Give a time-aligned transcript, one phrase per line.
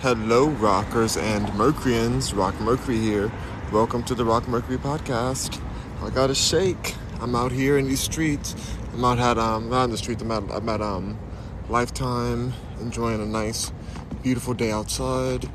[0.00, 2.34] Hello, rockers and Mercuryans.
[2.34, 3.32] Rock Mercury here.
[3.72, 5.58] Welcome to the Rock Mercury podcast.
[6.02, 6.94] I got a shake.
[7.22, 8.54] I'm out here in these streets.
[8.92, 10.20] I'm out at um not in the streets.
[10.20, 11.18] I'm at I'm at um
[11.70, 13.72] Lifetime, enjoying a nice,
[14.22, 15.48] beautiful day outside.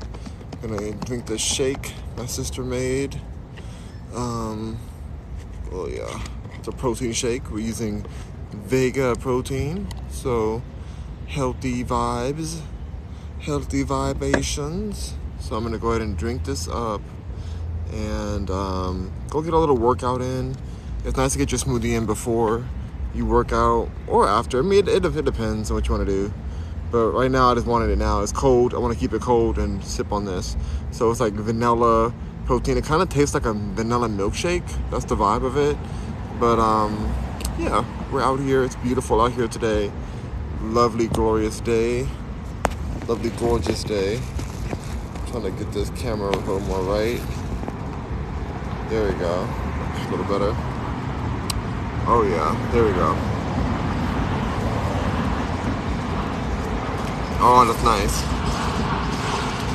[0.60, 3.20] Gonna drink this shake my sister made.
[4.12, 4.76] Um,
[5.70, 6.20] well yeah,
[6.58, 7.48] it's a protein shake.
[7.48, 8.04] We're using
[8.50, 10.62] Vega protein, so
[11.28, 12.60] healthy vibes
[13.42, 15.14] healthy vibrations.
[15.40, 17.00] So I'm gonna go ahead and drink this up
[17.92, 20.56] and um, go get a little workout in.
[21.04, 22.64] It's nice to get your smoothie in before
[23.14, 24.60] you work out or after.
[24.60, 26.32] I mean, it, it, it depends on what you want to do.
[26.92, 28.20] But right now, I just wanted it now.
[28.20, 28.74] It's cold.
[28.74, 30.56] I want to keep it cold and sip on this.
[30.92, 32.14] So it's like vanilla
[32.44, 32.76] protein.
[32.76, 34.62] It kind of tastes like a vanilla milkshake.
[34.90, 35.76] That's the vibe of it.
[36.38, 37.12] But um,
[37.58, 38.62] yeah, we're out here.
[38.62, 39.90] It's beautiful out here today.
[40.60, 42.06] Lovely, glorious day
[43.08, 44.16] lovely, gorgeous day.
[44.16, 47.20] I'm trying to get this camera a little more right.
[48.88, 49.42] There we go.
[49.42, 50.54] A little better.
[52.06, 53.16] Oh yeah, there we go.
[57.44, 58.22] Oh, that's nice.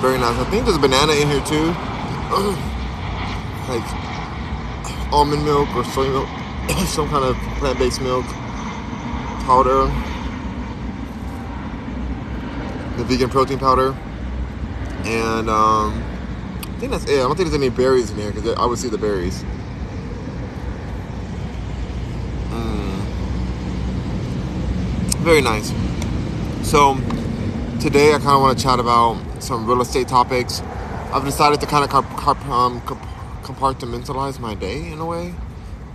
[0.01, 0.37] Very nice.
[0.39, 1.73] I think there's a banana in here too.
[3.67, 3.83] like
[5.11, 6.29] almond milk or soy milk,
[6.87, 8.25] some kind of plant-based milk
[9.43, 9.91] powder
[12.97, 13.95] the vegan protein powder,
[15.05, 16.03] and um,
[16.63, 17.13] I think that's it.
[17.13, 19.43] I don't think there's any berries in here because I would see the berries.
[22.49, 22.99] Mm.
[25.19, 25.71] Very nice.
[26.67, 26.95] So
[27.79, 30.61] today I kind of want to chat about some real estate topics.
[31.13, 31.93] I've decided to kind of
[32.49, 32.81] um,
[33.43, 35.33] compartmentalize my day in a way.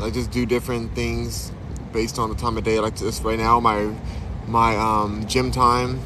[0.00, 1.52] I just do different things
[1.92, 2.80] based on the time of day.
[2.80, 3.94] Like this right now, my
[4.46, 6.00] my um, gym time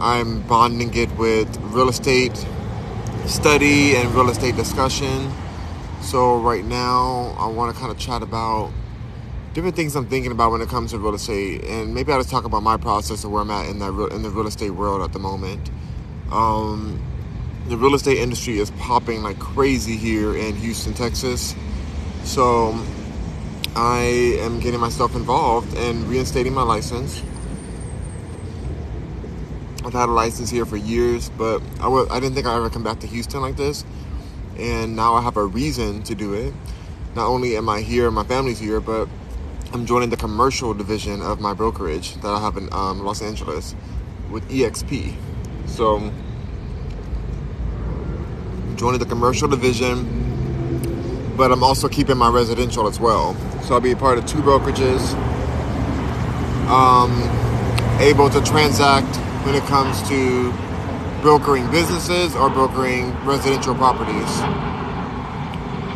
[0.00, 2.46] I'm bonding it with real estate
[3.26, 5.32] study and real estate discussion.
[6.00, 8.72] So right now, I want to kind of chat about
[9.54, 12.30] different things I'm thinking about when it comes to real estate, and maybe I'll just
[12.30, 15.02] talk about my process of where I'm at in the in the real estate world
[15.02, 15.70] at the moment.
[16.30, 17.02] Um,
[17.66, 21.56] the real estate industry is popping like crazy here in Houston, Texas.
[22.22, 22.78] So
[23.74, 27.22] I am getting myself involved in reinstating my license
[29.84, 32.68] I've had a license here for years, but I w- I didn't think I'd ever
[32.68, 33.84] come back to Houston like this.
[34.58, 36.52] And now I have a reason to do it.
[37.14, 39.08] Not only am I here, my family's here, but
[39.72, 43.76] I'm joining the commercial division of my brokerage that I have in um, Los Angeles
[44.30, 45.14] with EXP.
[45.66, 46.12] So,
[48.74, 53.36] joining the commercial division, but I'm also keeping my residential as well.
[53.62, 55.14] So I'll be part of two brokerages,
[56.68, 57.12] um,
[58.00, 60.52] able to transact when it comes to
[61.22, 64.30] brokering businesses or brokering residential properties.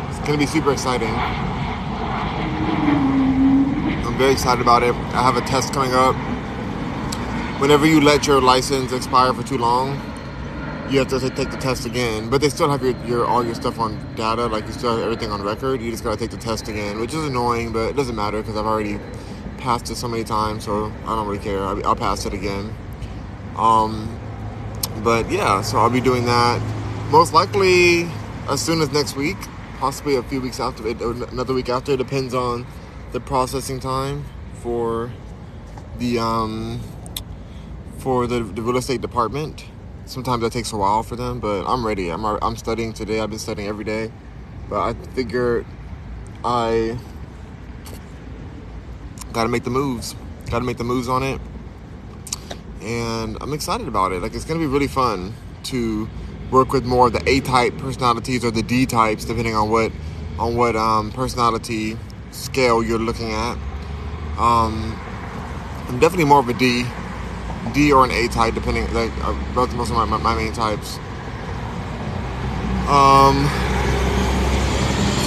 [0.09, 1.13] It's going to be super exciting.
[4.05, 4.93] I'm very excited about it.
[5.13, 6.15] I have a test coming up.
[7.61, 9.99] Whenever you let your license expire for too long,
[10.89, 12.29] you have to take the test again.
[12.29, 14.99] But they still have your, your all your stuff on data, like you still have
[14.99, 15.81] everything on record.
[15.81, 18.57] You just gotta take the test again, which is annoying, but it doesn't matter because
[18.57, 18.99] I've already
[19.57, 21.63] passed it so many times, so I don't really care.
[21.63, 22.75] I'll pass it again.
[23.57, 24.19] Um,
[25.03, 26.61] but yeah, so I'll be doing that
[27.09, 28.09] most likely
[28.49, 29.37] as soon as next week,
[29.77, 31.93] possibly a few weeks after, it, another week after.
[31.93, 32.65] It depends on
[33.11, 34.25] the processing time
[34.61, 35.11] for
[35.99, 36.79] the um,
[37.99, 39.65] for the, the real estate department.
[40.05, 42.09] Sometimes that takes a while for them, but I'm ready.
[42.09, 43.19] I'm I'm studying today.
[43.19, 44.11] I've been studying every day,
[44.69, 45.65] but I figure
[46.43, 46.97] I
[49.31, 50.15] got to make the moves.
[50.49, 51.39] Got to make the moves on it
[52.83, 54.21] and I'm excited about it.
[54.21, 55.33] Like it's gonna be really fun
[55.65, 56.09] to
[56.51, 59.91] work with more of the A type personalities or the D types, depending on what
[60.37, 61.97] on what um, personality
[62.31, 63.57] scale you're looking at.
[64.37, 64.99] Um,
[65.87, 66.85] I'm definitely more of a D,
[67.73, 68.91] D or an A type, depending.
[68.93, 70.97] Like uh, both most of my, my main types.
[72.89, 73.47] Um,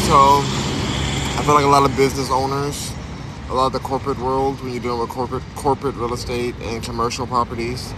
[0.06, 0.42] so
[1.34, 2.92] I feel like a lot of business owners
[3.48, 6.82] a lot of the corporate world when you're dealing with corporate corporate real estate and
[6.82, 7.94] commercial properties.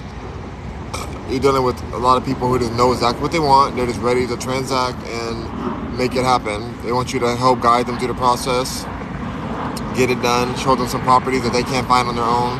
[1.31, 3.77] You're dealing with a lot of people who just know exactly what they want.
[3.77, 6.75] They're just ready to transact and make it happen.
[6.83, 8.85] They want you to help guide them through the process,
[9.97, 12.57] get it done, show them some properties that they can't find on their own.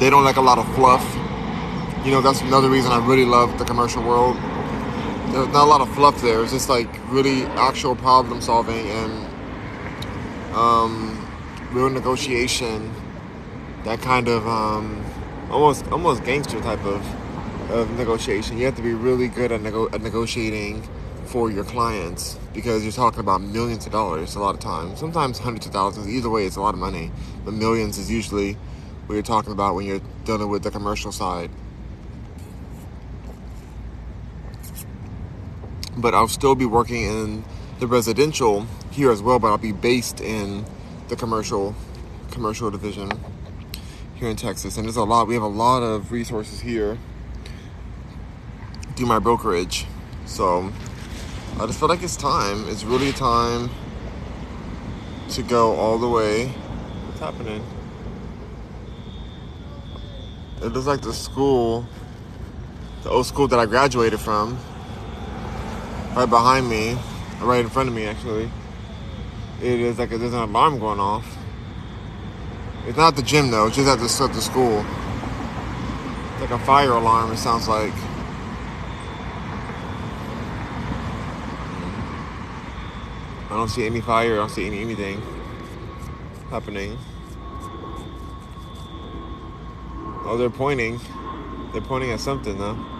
[0.00, 1.04] They don't like a lot of fluff.
[2.04, 4.36] You know, that's another reason I really love the commercial world
[5.34, 6.42] there's not a lot of fluff there.
[6.42, 9.26] It's just like really actual problem solving and
[10.54, 11.28] um,
[11.72, 12.92] real negotiation.
[13.82, 15.04] That kind of um,
[15.50, 17.04] almost almost gangster type of
[17.72, 18.58] of negotiation.
[18.58, 20.82] You have to be really good at, nego- at negotiating
[21.24, 25.00] for your clients because you're talking about millions of dollars a lot of times.
[25.00, 26.06] Sometimes hundreds of thousands.
[26.06, 27.10] Either way, it's a lot of money.
[27.44, 28.52] But millions is usually
[29.06, 31.50] what you're talking about when you're dealing with the commercial side.
[35.96, 37.44] But I'll still be working in
[37.78, 40.64] the residential here as well, but I'll be based in
[41.08, 41.74] the commercial
[42.30, 43.10] commercial division
[44.14, 44.76] here in Texas.
[44.76, 46.98] And there's a lot we have a lot of resources here
[48.96, 49.86] do my brokerage.
[50.26, 50.72] So
[51.58, 52.68] I just feel like it's time.
[52.68, 53.70] It's really time
[55.30, 56.48] to go all the way.
[56.48, 57.64] What's happening?
[60.62, 61.86] It looks like the school,
[63.02, 64.58] the old school that I graduated from,
[66.14, 66.96] right behind me,
[67.40, 68.50] right in front of me actually.
[69.62, 71.26] It is like there's an alarm going off.
[72.86, 74.84] It's not the gym though, it's just at the, at the school.
[76.32, 77.92] It's like a fire alarm, it sounds like.
[83.54, 84.32] I don't see any fire.
[84.32, 85.22] I don't see any anything
[86.50, 86.98] happening.
[90.26, 90.98] Oh, they're pointing.
[91.72, 92.93] They're pointing at something though.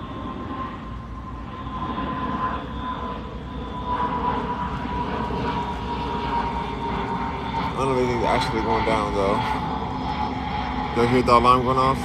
[7.95, 9.37] Don't anything's actually going down though.
[10.97, 11.99] Y'all hear the alarm going off?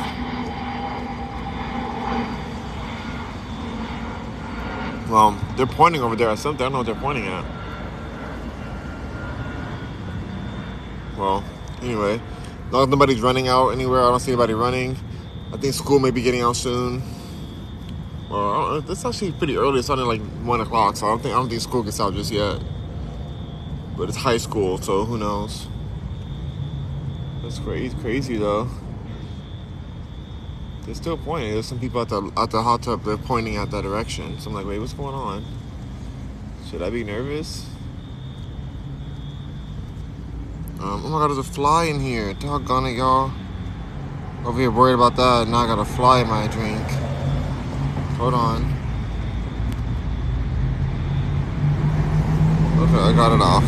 [5.10, 6.62] Well, they're pointing over there at something.
[6.62, 7.46] I don't know what they're pointing at.
[11.18, 11.44] Well,
[11.82, 12.22] anyway,
[12.68, 14.96] as nobody's running out anywhere, I don't see anybody running.
[15.52, 17.02] I think school may be getting out soon.
[18.30, 19.80] Well, it's actually pretty early.
[19.80, 22.14] It's only like one o'clock, so I don't think I don't think school gets out
[22.14, 22.62] just yet.
[23.98, 25.68] But it's high school, so who knows?
[27.50, 28.68] That's crazy, crazy though.
[30.86, 31.54] They're still pointing.
[31.54, 33.04] There's some people at the at the hot tub.
[33.04, 34.40] They're pointing at that direction.
[34.40, 35.44] So I'm like, wait, what's going on?
[36.70, 37.66] Should I be nervous?
[40.80, 42.36] Um, oh my god, there's a fly in here.
[42.36, 43.32] Doggone it, y'all.
[44.46, 45.48] Over here worried about that.
[45.48, 46.88] Now I got a fly in my drink.
[48.20, 48.62] Hold on.
[52.78, 53.64] Okay, I got it off.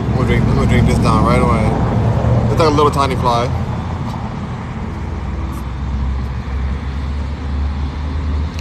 [0.00, 1.85] I'm gonna drink, I'm gonna drink this down right away.
[2.56, 3.44] It's like a little tiny fly.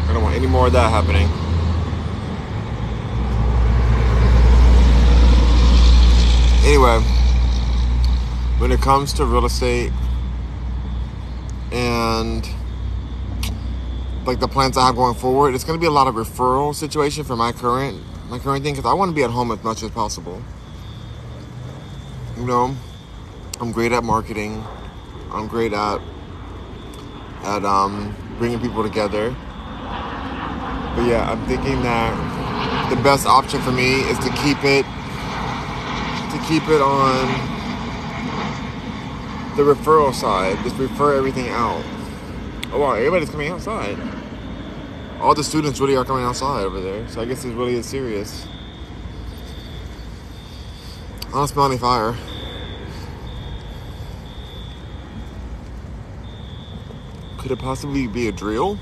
[0.03, 1.29] I don't want any more of that happening.
[6.65, 6.99] anyway,
[8.57, 9.93] when it comes to real estate
[11.71, 12.49] and
[14.25, 16.75] like the plans I have going forward, it's going to be a lot of referral
[16.75, 19.63] situation for my current my current thing because I want to be at home as
[19.63, 20.43] much as possible.
[22.35, 22.75] You know,
[23.61, 24.61] I'm great at marketing.
[25.31, 26.01] I'm great at
[27.43, 29.29] at um, bringing people together.
[30.95, 34.83] But yeah, I'm thinking that the best option for me is to keep it
[36.31, 37.27] to keep it on
[39.55, 40.57] the referral side.
[40.63, 41.81] Just refer everything out.
[42.73, 43.97] Oh wow, everybody's coming outside.
[45.21, 47.07] All the students really are coming outside over there.
[47.07, 48.45] So I guess it's really is serious.
[51.27, 52.15] I don't smell any fire.
[57.45, 58.79] Could it possibly be a drill?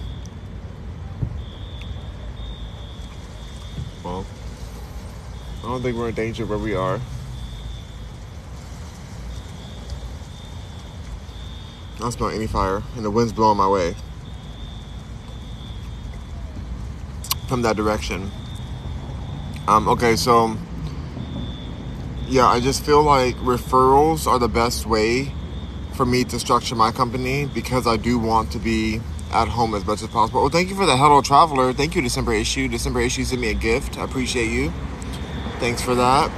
[4.06, 4.26] Well,
[5.60, 6.96] I don't think we're in danger where we are.
[11.96, 13.98] I don't smell any fire, and the wind's blowing my way
[17.50, 18.32] from that direction.
[19.68, 20.56] Um, okay, so
[22.30, 25.34] yeah, I just feel like referrals are the best way
[25.96, 29.00] for me to structure my company because I do want to be
[29.32, 30.42] at home as much as possible.
[30.42, 31.74] Well, thank you for the Hello Traveler.
[31.74, 32.68] Thank you, December issue.
[32.68, 33.98] December issue sent me a gift.
[33.98, 34.72] I appreciate you.
[35.60, 36.32] Thanks for that.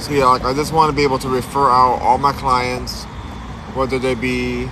[0.00, 3.04] So yeah, like I just want to be able to refer out all my clients
[3.74, 4.68] whether they be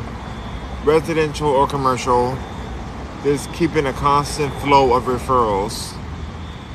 [0.84, 2.38] residential or commercial,
[3.22, 5.96] just keeping a constant flow of referrals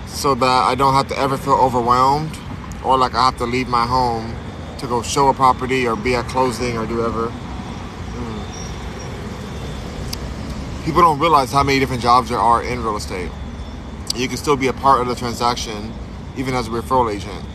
[0.08, 2.38] so that I don't have to ever feel overwhelmed
[2.84, 4.36] or like I have to leave my home
[4.82, 7.28] to go show a property or be at closing or do whatever.
[7.28, 8.46] Mm.
[10.84, 13.32] People don't realize how many different jobs there are in real estate.
[14.16, 15.94] You can still be a part of the transaction
[16.36, 17.46] even as a referral agent.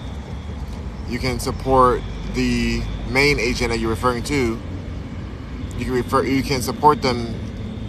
[1.08, 2.00] You can support
[2.34, 4.60] the main agent that you're referring to,
[5.78, 7.34] you can refer you can support them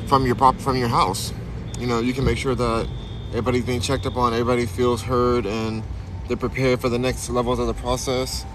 [0.07, 1.31] from your prop from your house.
[1.79, 2.87] You know, you can make sure that
[3.29, 5.83] everybody's being checked up on, everybody feels heard and
[6.27, 8.45] they're prepared for the next levels of the process.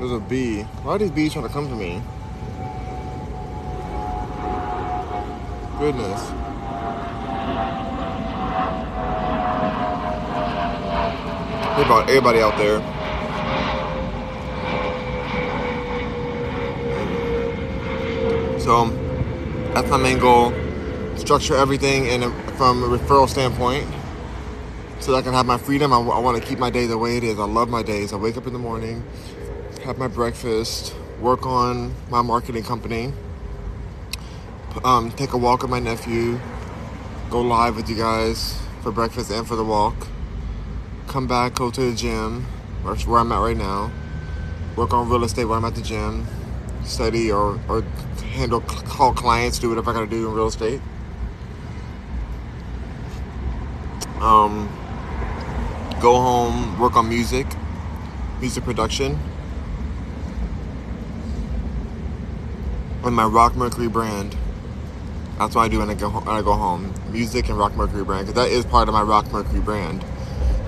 [0.00, 0.62] There's a bee.
[0.82, 2.00] Why are these bees trying to come to me?
[5.78, 6.30] Goodness.
[11.76, 12.80] Everybody, everybody out there.
[18.58, 18.86] So
[19.74, 20.54] that's my main goal.
[21.18, 23.86] Structure everything in a, from a referral standpoint
[25.00, 25.92] so that I can have my freedom.
[25.92, 27.38] I, I want to keep my day the way it is.
[27.38, 28.14] I love my days.
[28.14, 29.04] I wake up in the morning,
[29.84, 33.12] have my breakfast, work on my marketing company,
[34.84, 36.38] um, take a walk with my nephew,
[37.30, 39.94] go live with you guys for breakfast and for the walk,
[41.06, 42.44] come back, go to the gym,
[42.82, 43.90] where I'm at right now,
[44.76, 46.26] work on real estate where I'm at the gym,
[46.84, 47.82] study or, or
[48.32, 50.80] handle call clients, do whatever I gotta do in real estate.
[54.20, 54.68] Um,
[56.02, 57.46] go home, work on music,
[58.40, 59.18] music production.
[63.02, 64.36] On my Rock Mercury brand.
[65.38, 66.92] That's what I do when I go when I go home.
[67.10, 70.04] Music and Rock Mercury brand because that is part of my Rock Mercury brand.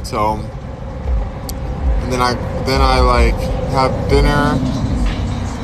[0.03, 2.33] So, and then I
[2.65, 3.35] then I like
[3.71, 4.57] have dinner,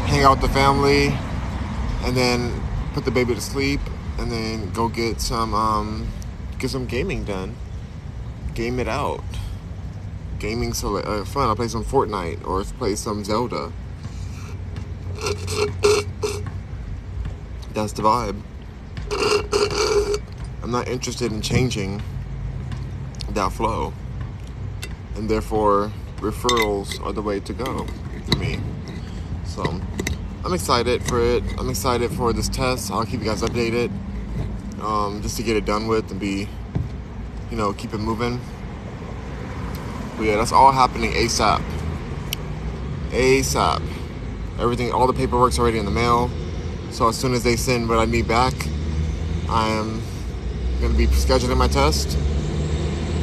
[0.08, 1.08] hang out with the family,
[2.04, 3.80] and then put the baby to sleep,
[4.18, 6.08] and then go get some um,
[6.58, 7.56] get some gaming done.
[8.52, 9.24] Game it out.
[10.38, 11.48] Gaming so uh, fun.
[11.48, 13.72] I'll play some Fortnite or play some Zelda.
[17.78, 18.42] That's the vibe.
[20.64, 22.02] I'm not interested in changing
[23.30, 23.92] that flow.
[25.14, 27.86] And therefore, referrals are the way to go
[28.28, 28.58] for me.
[29.44, 29.80] So,
[30.44, 31.44] I'm excited for it.
[31.56, 32.90] I'm excited for this test.
[32.90, 33.92] I'll keep you guys updated
[34.82, 36.48] um, just to get it done with and be,
[37.48, 38.40] you know, keep it moving.
[40.16, 41.62] But yeah, that's all happening ASAP.
[43.10, 43.82] ASAP.
[44.58, 46.28] Everything, all the paperwork's already in the mail.
[46.90, 48.54] So as soon as they send what I need back,
[49.48, 50.02] I am
[50.80, 52.18] going to be scheduling my test.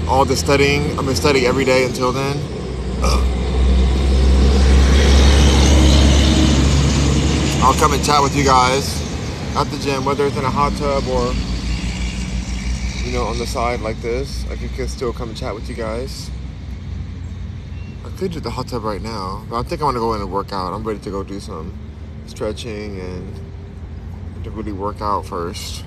[0.07, 2.38] All the studying, I'm going to study every day until then.
[7.63, 9.01] I'll come and chat with you guys
[9.55, 11.34] at the gym, whether it's in a hot tub or,
[13.03, 14.45] you know, on the side like this.
[14.50, 16.29] I can still come and chat with you guys.
[18.05, 20.13] I could do the hot tub right now, but I think I want to go
[20.13, 20.74] in and work out.
[20.74, 21.74] I'm ready to go do some
[22.27, 23.34] stretching and
[24.45, 25.83] to really work out first.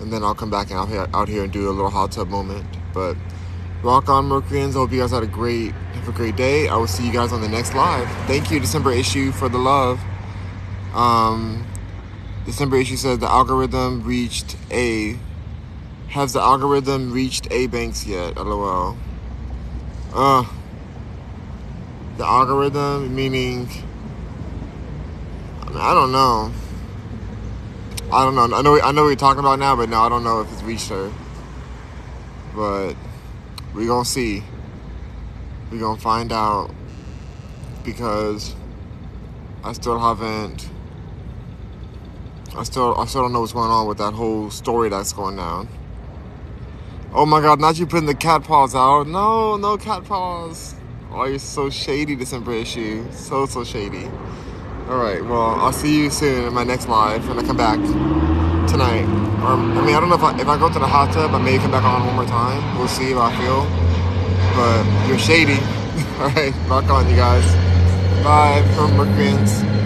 [0.00, 2.28] And then I'll come back out here, out here and do a little hot tub
[2.28, 2.64] moment.
[2.94, 3.16] But
[3.82, 4.76] rock on, Mercuryans.
[4.76, 6.68] I hope you guys had a great, have a great day.
[6.68, 8.08] I will see you guys on the next live.
[8.26, 10.00] Thank you, December issue, for the love.
[10.94, 11.66] Um,
[12.46, 15.18] December issue says the algorithm reached A.
[16.10, 18.36] Has the algorithm reached A banks yet?
[18.36, 18.96] LOL.
[20.14, 20.44] Uh,
[22.16, 23.68] the algorithm meaning.
[25.62, 26.52] I, mean, I don't know.
[28.10, 28.56] I don't know.
[28.56, 28.80] I know.
[28.80, 31.12] I know you're talking about now, but no, I don't know if it's reached her.
[32.54, 32.94] But
[33.74, 34.42] we gonna see.
[35.70, 36.70] We gonna find out
[37.84, 38.54] because
[39.62, 40.70] I still haven't.
[42.56, 45.36] I still I still don't know what's going on with that whole story that's going
[45.36, 45.68] down.
[47.12, 49.06] Oh my god, not you putting the cat paws out.
[49.06, 50.74] No, no cat paws.
[51.10, 53.04] Oh, you're so shady, December issue.
[53.12, 54.10] So, so shady.
[54.88, 57.78] Alright, well, I'll see you soon in my next live when I come back
[58.66, 59.04] tonight.
[59.44, 61.34] Or, I mean, I don't know if I, if I go to the hot tub,
[61.34, 62.78] I may come back on one more time.
[62.78, 63.64] We'll see how I feel.
[64.56, 65.60] But you're shady.
[66.18, 67.44] Alright, rock on, you guys.
[68.24, 69.77] Bye from Mercuryans.